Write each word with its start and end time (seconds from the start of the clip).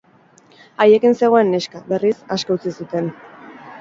Haiekin 0.85 1.13
zegoen 1.21 1.53
neska, 1.57 1.81
berriz, 1.93 2.17
aske 2.37 2.57
utzi 2.59 2.75
zuten. 2.79 3.13